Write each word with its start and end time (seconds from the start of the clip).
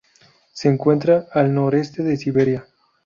Se 0.51 0.67
encuentra 0.67 1.27
al 1.31 1.53
noreste 1.53 2.01
de 2.01 2.17
Siberia. 2.17 2.65